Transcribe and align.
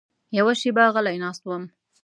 یوه 0.37 0.53
شېبه 0.61 0.83
غلی 0.95 1.17
ناست 1.23 1.43
وم. 1.45 1.63